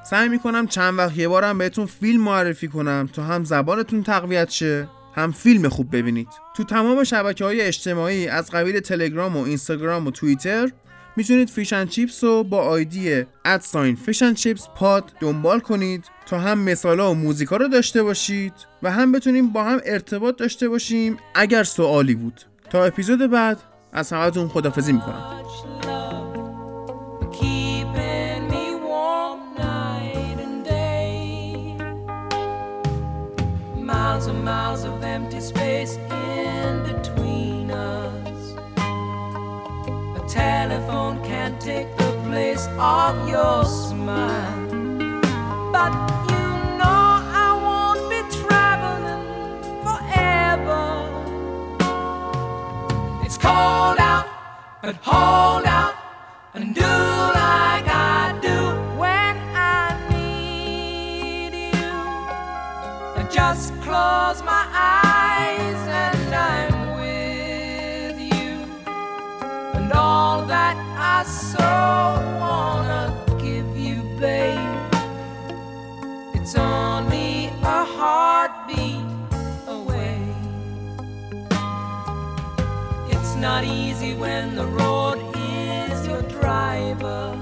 سعی 0.03 0.29
می‌کنم 0.29 0.67
چند 0.67 0.97
وقت 0.97 1.17
یه 1.17 1.27
بارم 1.27 1.57
بهتون 1.57 1.85
فیلم 1.85 2.21
معرفی 2.21 2.67
کنم 2.67 3.09
تا 3.13 3.23
هم 3.23 3.43
زبانتون 3.43 4.03
تقویت 4.03 4.49
شه 4.49 4.87
هم 5.15 5.31
فیلم 5.31 5.69
خوب 5.69 5.95
ببینید. 5.95 6.27
تو 6.55 6.63
تمام 6.63 7.03
شبکه 7.03 7.45
های 7.45 7.61
اجتماعی 7.61 8.27
از 8.27 8.51
قبیل 8.51 8.79
تلگرام 8.79 9.37
و 9.37 9.43
اینستاگرام 9.43 10.07
و 10.07 10.11
توییتر 10.11 10.71
می‌تونید 11.15 11.49
Fish 11.49 11.70
and 11.70 11.85
Chips 11.85 12.23
رو 12.23 12.43
با 12.43 12.61
آیدی 12.61 13.25
at 13.45 13.62
sign 13.62 13.95
Fish 13.95 14.17
and 14.17 14.33
Chips 14.33 14.67
Pod 14.75 15.11
دنبال 15.19 15.59
کنید 15.59 16.05
تا 16.25 16.39
هم 16.39 16.59
مثالا 16.59 17.11
و 17.11 17.13
موزیکا 17.13 17.57
رو 17.57 17.67
داشته 17.67 18.03
باشید 18.03 18.53
و 18.83 18.91
هم 18.91 19.11
بتونیم 19.11 19.49
با 19.49 19.63
هم 19.63 19.79
ارتباط 19.85 20.35
داشته 20.35 20.69
باشیم 20.69 21.17
اگر 21.35 21.63
سوالی 21.63 22.15
بود. 22.15 22.41
تا 22.69 22.85
اپیزود 22.85 23.31
بعد 23.31 23.57
از 23.93 24.13
همتون 24.13 24.47
خدافزی 24.47 24.93
می‌کنم. 24.93 25.43
Space 35.43 35.97
in 35.97 36.83
between 36.83 37.69
us. 37.69 38.53
A 40.17 40.23
telephone 40.29 41.21
can't 41.23 41.59
take 41.59 41.89
the 41.97 42.11
place 42.23 42.67
of 42.79 43.27
your 43.27 43.65
smile. 43.65 44.67
But 45.75 45.91
you 46.31 46.45
know 46.79 47.01
I 47.45 47.49
won't 47.65 48.03
be 48.13 48.19
traveling 48.39 49.25
forever. 49.85 50.83
It's 53.25 53.37
cold 53.37 53.99
out, 53.99 54.27
but 54.81 54.95
hold 55.01 55.65
out 55.65 55.72
when 84.11 84.55
the 84.55 84.65
road 84.65 85.17
is 85.35 86.05
your 86.05 86.21
driver. 86.23 87.37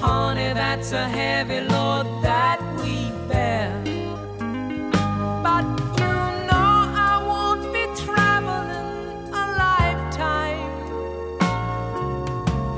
Honey, 0.00 0.52
that's 0.52 0.92
a 0.92 1.08
heavy 1.08 1.60
load 1.60 2.06
that 2.22 2.60
we 2.80 3.10
bear. 3.28 3.72
But 5.46 5.64
you 6.00 6.12
know 6.48 6.70
I 7.08 7.22
won't 7.26 7.72
be 7.72 7.84
traveling 8.04 9.32
a 9.32 9.42
lifetime. 9.64 10.72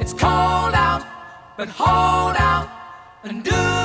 It's 0.01 0.13
cold 0.13 0.75
out, 0.89 1.03
but 1.57 1.69
hold 1.69 2.37
out 2.37 2.69
and 3.25 3.43
do 3.43 3.78